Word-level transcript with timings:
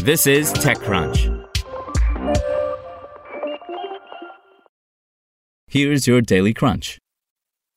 This 0.00 0.26
is 0.26 0.52
TechCrunch. 0.52 1.44
Here's 5.66 6.06
your 6.06 6.20
daily 6.20 6.54
crunch. 6.54 6.98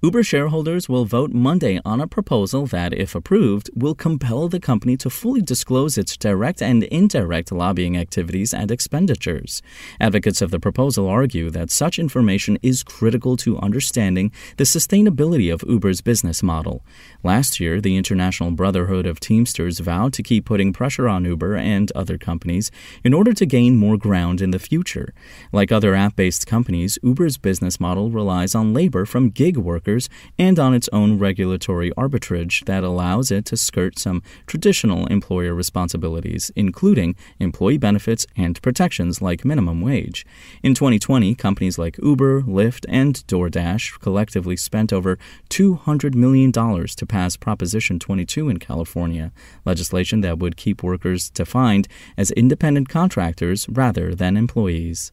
Uber 0.03 0.23
shareholders 0.23 0.89
will 0.89 1.05
vote 1.05 1.31
Monday 1.31 1.79
on 1.85 2.01
a 2.01 2.07
proposal 2.07 2.65
that, 2.65 2.91
if 2.91 3.13
approved, 3.13 3.69
will 3.75 3.93
compel 3.93 4.47
the 4.47 4.59
company 4.59 4.97
to 4.97 5.11
fully 5.11 5.43
disclose 5.43 5.95
its 5.95 6.17
direct 6.17 6.59
and 6.59 6.85
indirect 6.85 7.51
lobbying 7.51 7.95
activities 7.95 8.51
and 8.51 8.71
expenditures. 8.71 9.61
Advocates 9.99 10.41
of 10.41 10.49
the 10.49 10.59
proposal 10.59 11.07
argue 11.07 11.51
that 11.51 11.69
such 11.69 11.99
information 11.99 12.57
is 12.63 12.81
critical 12.81 13.37
to 13.37 13.59
understanding 13.59 14.31
the 14.57 14.63
sustainability 14.63 15.53
of 15.53 15.63
Uber's 15.69 16.01
business 16.01 16.41
model. 16.41 16.83
Last 17.23 17.59
year, 17.59 17.79
the 17.79 17.95
International 17.95 18.49
Brotherhood 18.49 19.05
of 19.05 19.19
Teamsters 19.19 19.77
vowed 19.81 20.13
to 20.13 20.23
keep 20.23 20.45
putting 20.45 20.73
pressure 20.73 21.07
on 21.07 21.25
Uber 21.25 21.55
and 21.55 21.91
other 21.91 22.17
companies 22.17 22.71
in 23.03 23.13
order 23.13 23.33
to 23.33 23.45
gain 23.45 23.75
more 23.75 23.97
ground 23.97 24.41
in 24.41 24.49
the 24.49 24.57
future. 24.57 25.13
Like 25.51 25.71
other 25.71 25.93
app 25.93 26.15
based 26.15 26.47
companies, 26.47 26.97
Uber's 27.03 27.37
business 27.37 27.79
model 27.79 28.09
relies 28.09 28.55
on 28.55 28.73
labor 28.73 29.05
from 29.05 29.29
gig 29.29 29.57
workers 29.57 29.90
and 30.37 30.59
on 30.59 30.73
its 30.73 30.89
own 30.93 31.19
regulatory 31.19 31.91
arbitrage 31.91 32.65
that 32.65 32.83
allows 32.83 33.31
it 33.31 33.45
to 33.45 33.57
skirt 33.57 33.99
some 33.99 34.21
traditional 34.47 35.05
employer 35.07 35.53
responsibilities, 35.53 36.51
including 36.55 37.15
employee 37.39 37.77
benefits 37.77 38.25
and 38.35 38.61
protections 38.61 39.21
like 39.21 39.45
minimum 39.45 39.81
wage. 39.81 40.25
In 40.63 40.73
2020, 40.73 41.35
companies 41.35 41.77
like 41.77 41.97
Uber, 42.01 42.43
Lyft, 42.43 42.85
and 42.87 43.15
DoorDash 43.27 43.99
collectively 43.99 44.57
spent 44.57 44.93
over 44.93 45.17
$200 45.49 46.15
million 46.15 46.51
to 46.51 47.05
pass 47.07 47.37
Proposition 47.37 47.99
22 47.99 48.49
in 48.49 48.57
California, 48.57 49.31
legislation 49.65 50.21
that 50.21 50.39
would 50.39 50.57
keep 50.57 50.83
workers 50.83 51.29
defined 51.29 51.87
as 52.17 52.31
independent 52.31 52.89
contractors 52.89 53.67
rather 53.69 54.15
than 54.15 54.37
employees. 54.37 55.11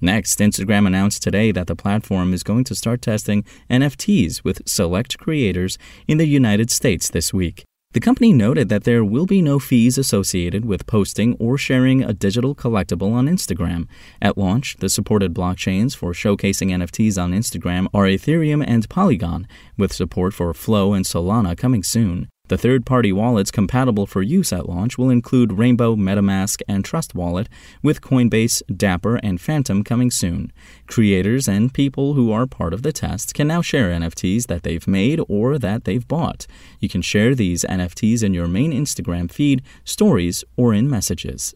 Next, 0.00 0.38
Instagram 0.38 0.86
announced 0.86 1.22
today 1.22 1.52
that 1.52 1.66
the 1.66 1.76
platform 1.76 2.32
is 2.32 2.42
going 2.42 2.64
to 2.64 2.74
start 2.74 3.02
testing 3.02 3.44
NFTs 3.68 4.42
with 4.42 4.66
select 4.66 5.18
creators 5.18 5.76
in 6.08 6.16
the 6.16 6.26
United 6.26 6.70
States 6.70 7.10
this 7.10 7.34
week. 7.34 7.64
The 7.92 8.00
company 8.00 8.32
noted 8.32 8.68
that 8.68 8.84
there 8.84 9.04
will 9.04 9.26
be 9.26 9.42
no 9.42 9.58
fees 9.58 9.98
associated 9.98 10.64
with 10.64 10.86
posting 10.86 11.34
or 11.40 11.58
sharing 11.58 12.04
a 12.04 12.12
digital 12.12 12.54
collectible 12.54 13.12
on 13.12 13.26
Instagram. 13.26 13.88
At 14.22 14.38
launch, 14.38 14.76
the 14.78 14.88
supported 14.88 15.34
blockchains 15.34 15.96
for 15.96 16.12
showcasing 16.12 16.70
NFTs 16.70 17.20
on 17.20 17.32
Instagram 17.32 17.88
are 17.92 18.04
Ethereum 18.04 18.64
and 18.64 18.88
Polygon, 18.88 19.48
with 19.76 19.92
support 19.92 20.34
for 20.34 20.54
Flow 20.54 20.92
and 20.92 21.04
Solana 21.04 21.58
coming 21.58 21.82
soon. 21.82 22.28
The 22.50 22.58
third 22.58 22.84
party 22.84 23.12
wallets 23.12 23.52
compatible 23.52 24.08
for 24.08 24.22
use 24.22 24.52
at 24.52 24.68
launch 24.68 24.98
will 24.98 25.08
include 25.08 25.52
Rainbow, 25.52 25.94
MetaMask, 25.94 26.62
and 26.66 26.84
Trust 26.84 27.14
Wallet, 27.14 27.48
with 27.80 28.00
Coinbase, 28.00 28.60
Dapper, 28.76 29.20
and 29.22 29.40
Phantom 29.40 29.84
coming 29.84 30.10
soon. 30.10 30.50
Creators 30.88 31.46
and 31.46 31.72
people 31.72 32.14
who 32.14 32.32
are 32.32 32.48
part 32.48 32.74
of 32.74 32.82
the 32.82 32.92
test 32.92 33.34
can 33.34 33.46
now 33.46 33.62
share 33.62 33.90
NFTs 33.90 34.48
that 34.48 34.64
they've 34.64 34.88
made 34.88 35.20
or 35.28 35.58
that 35.58 35.84
they've 35.84 36.08
bought. 36.08 36.48
You 36.80 36.88
can 36.88 37.02
share 37.02 37.36
these 37.36 37.62
NFTs 37.62 38.24
in 38.24 38.34
your 38.34 38.48
main 38.48 38.72
Instagram 38.72 39.30
feed, 39.30 39.62
stories, 39.84 40.42
or 40.56 40.74
in 40.74 40.90
messages. 40.90 41.54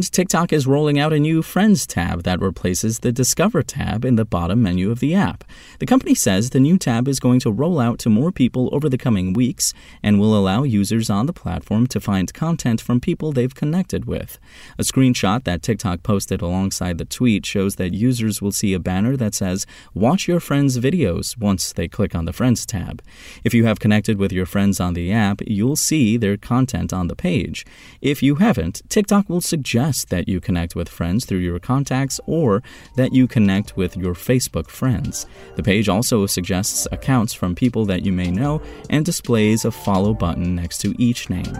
And 0.00 0.10
TikTok 0.10 0.50
is 0.50 0.66
rolling 0.66 0.98
out 0.98 1.12
a 1.12 1.20
new 1.20 1.42
Friends 1.42 1.86
tab 1.86 2.22
that 2.22 2.40
replaces 2.40 3.00
the 3.00 3.12
Discover 3.12 3.62
tab 3.62 4.06
in 4.06 4.16
the 4.16 4.24
bottom 4.24 4.62
menu 4.62 4.90
of 4.90 5.00
the 5.00 5.14
app. 5.14 5.44
The 5.78 5.84
company 5.84 6.14
says 6.14 6.48
the 6.48 6.58
new 6.58 6.78
tab 6.78 7.06
is 7.06 7.20
going 7.20 7.40
to 7.40 7.52
roll 7.52 7.78
out 7.78 7.98
to 7.98 8.08
more 8.08 8.32
people 8.32 8.70
over 8.72 8.88
the 8.88 8.96
coming 8.96 9.34
weeks 9.34 9.74
and 10.02 10.18
will 10.18 10.34
allow 10.34 10.62
users 10.62 11.10
on 11.10 11.26
the 11.26 11.34
platform 11.34 11.86
to 11.88 12.00
find 12.00 12.32
content 12.32 12.80
from 12.80 12.98
people 12.98 13.30
they've 13.30 13.54
connected 13.54 14.06
with. 14.06 14.38
A 14.78 14.84
screenshot 14.84 15.44
that 15.44 15.60
TikTok 15.60 16.02
posted 16.02 16.40
alongside 16.40 16.96
the 16.96 17.04
tweet 17.04 17.44
shows 17.44 17.76
that 17.76 17.92
users 17.92 18.40
will 18.40 18.52
see 18.52 18.72
a 18.72 18.78
banner 18.78 19.18
that 19.18 19.34
says, 19.34 19.66
Watch 19.92 20.26
your 20.26 20.40
friends' 20.40 20.78
videos 20.78 21.36
once 21.36 21.74
they 21.74 21.88
click 21.88 22.14
on 22.14 22.24
the 22.24 22.32
Friends 22.32 22.64
tab. 22.64 23.02
If 23.44 23.52
you 23.52 23.66
have 23.66 23.80
connected 23.80 24.16
with 24.16 24.32
your 24.32 24.46
friends 24.46 24.80
on 24.80 24.94
the 24.94 25.12
app, 25.12 25.42
you'll 25.46 25.76
see 25.76 26.16
their 26.16 26.38
content 26.38 26.90
on 26.90 27.08
the 27.08 27.16
page. 27.16 27.66
If 28.00 28.22
you 28.22 28.36
haven't, 28.36 28.80
TikTok 28.88 29.28
will 29.28 29.42
suggest 29.42 29.89
suggest 29.92 30.10
that 30.10 30.28
you 30.28 30.40
connect 30.40 30.76
with 30.76 30.88
friends 30.88 31.24
through 31.24 31.38
your 31.38 31.58
contacts 31.58 32.20
or 32.26 32.62
that 32.96 33.12
you 33.12 33.26
connect 33.26 33.76
with 33.76 33.96
your 33.96 34.14
Facebook 34.14 34.68
friends. 34.68 35.26
The 35.56 35.62
page 35.62 35.88
also 35.88 36.26
suggests 36.26 36.86
accounts 36.92 37.34
from 37.34 37.54
people 37.54 37.84
that 37.86 38.04
you 38.04 38.12
may 38.12 38.30
know 38.30 38.62
and 38.88 39.04
displays 39.04 39.64
a 39.64 39.70
follow 39.70 40.14
button 40.14 40.54
next 40.54 40.78
to 40.82 40.94
each 40.98 41.28
name. 41.28 41.58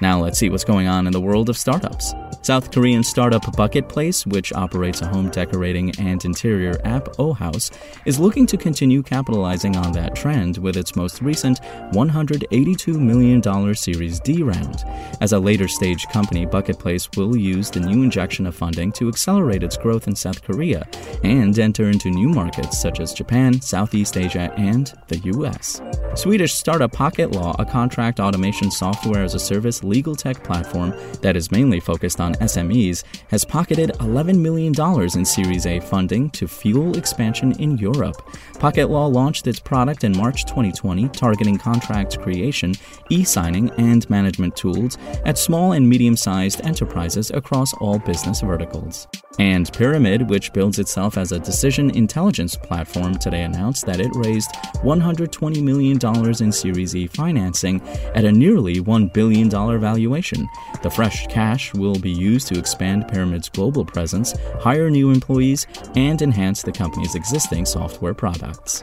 Now 0.00 0.20
let's 0.20 0.38
see 0.38 0.50
what's 0.50 0.64
going 0.64 0.88
on 0.88 1.06
in 1.06 1.12
the 1.12 1.20
world 1.20 1.48
of 1.48 1.56
startups. 1.56 2.14
South 2.42 2.70
Korean 2.70 3.02
startup 3.02 3.54
Bucket 3.56 3.88
Place, 3.88 4.26
which 4.26 4.52
operates 4.52 5.02
a 5.02 5.06
home 5.06 5.28
decorating 5.28 5.92
and 5.98 6.24
interior 6.24 6.80
app, 6.84 7.08
O 7.18 7.32
House, 7.32 7.70
is 8.06 8.18
looking 8.18 8.46
to 8.46 8.56
continue 8.56 9.02
capitalizing 9.02 9.76
on 9.76 9.92
that 9.92 10.14
trend 10.14 10.58
with 10.58 10.76
its 10.76 10.96
most 10.96 11.20
recent 11.20 11.60
$182 11.92 12.98
million 12.98 13.74
Series 13.74 14.20
D 14.20 14.42
round. 14.42 14.84
As 15.20 15.32
a 15.32 15.38
later 15.38 15.68
stage 15.68 16.06
company, 16.08 16.46
Bucket 16.46 16.78
Place 16.78 17.08
will 17.16 17.36
use 17.36 17.70
the 17.70 17.80
new 17.80 18.02
injection 18.02 18.46
of 18.46 18.54
funding 18.54 18.92
to 18.92 19.08
accelerate 19.08 19.62
its 19.62 19.76
growth 19.76 20.08
in 20.08 20.16
South 20.16 20.42
Korea 20.42 20.86
and 21.22 21.58
enter 21.58 21.90
into 21.90 22.10
new 22.10 22.28
markets 22.28 22.80
such 22.80 23.00
as 23.00 23.12
Japan, 23.12 23.60
Southeast 23.60 24.16
Asia, 24.16 24.52
and 24.56 24.92
the 25.08 25.18
US. 25.18 25.80
Swedish 26.18 26.52
startup 26.54 26.90
Pocket 26.90 27.30
Law, 27.30 27.54
a 27.60 27.64
contract 27.64 28.18
automation 28.18 28.72
software 28.72 29.22
as 29.22 29.36
a 29.36 29.38
service 29.38 29.84
legal 29.84 30.16
tech 30.16 30.42
platform 30.42 30.92
that 31.22 31.36
is 31.36 31.52
mainly 31.52 31.78
focused 31.78 32.20
on 32.20 32.34
SMEs, 32.34 33.04
has 33.28 33.44
pocketed 33.44 33.90
$11 34.00 34.36
million 34.36 34.74
in 35.16 35.24
Series 35.24 35.64
A 35.64 35.78
funding 35.78 36.28
to 36.30 36.48
fuel 36.48 36.98
expansion 36.98 37.52
in 37.60 37.78
Europe. 37.78 38.20
Pocket 38.58 38.90
Law 38.90 39.06
launched 39.06 39.46
its 39.46 39.60
product 39.60 40.02
in 40.02 40.10
March 40.16 40.44
2020, 40.46 41.08
targeting 41.10 41.56
contract 41.56 42.18
creation, 42.18 42.74
e 43.10 43.22
signing, 43.22 43.70
and 43.78 44.10
management 44.10 44.56
tools 44.56 44.98
at 45.24 45.38
small 45.38 45.70
and 45.70 45.88
medium 45.88 46.16
sized 46.16 46.60
enterprises 46.62 47.30
across 47.30 47.72
all 47.74 48.00
business 48.00 48.40
verticals. 48.40 49.06
And 49.38 49.72
Pyramid, 49.72 50.28
which 50.28 50.52
builds 50.52 50.78
itself 50.78 51.16
as 51.16 51.32
a 51.32 51.38
decision 51.38 51.90
intelligence 51.90 52.56
platform, 52.56 53.16
today 53.16 53.42
announced 53.42 53.86
that 53.86 54.00
it 54.00 54.10
raised 54.14 54.50
$120 54.82 55.62
million 55.62 55.98
in 56.42 56.52
Series 56.52 56.96
E 56.96 57.06
financing 57.06 57.80
at 58.14 58.24
a 58.24 58.32
nearly 58.32 58.76
$1 58.76 59.12
billion 59.12 59.48
valuation. 59.48 60.48
The 60.82 60.90
fresh 60.90 61.26
cash 61.28 61.72
will 61.74 61.98
be 61.98 62.10
used 62.10 62.48
to 62.48 62.58
expand 62.58 63.08
Pyramid's 63.08 63.48
global 63.48 63.84
presence, 63.84 64.34
hire 64.60 64.90
new 64.90 65.10
employees, 65.10 65.66
and 65.94 66.20
enhance 66.20 66.62
the 66.62 66.72
company's 66.72 67.14
existing 67.14 67.66
software 67.66 68.14
products. 68.14 68.82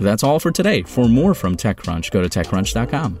That's 0.00 0.22
all 0.22 0.40
for 0.40 0.50
today. 0.50 0.82
For 0.82 1.08
more 1.08 1.34
from 1.34 1.56
TechCrunch, 1.56 2.10
go 2.10 2.22
to 2.22 2.28
TechCrunch.com. 2.28 3.20